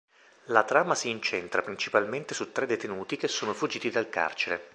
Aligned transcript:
La 0.45 0.63
trama 0.63 0.95
si 0.95 1.09
incentra 1.09 1.61
principalmente 1.61 2.33
su 2.33 2.51
tre 2.51 2.65
detenuti 2.65 3.17
che 3.17 3.27
sono 3.27 3.53
fuggiti 3.53 3.91
dal 3.91 4.09
carcere. 4.09 4.69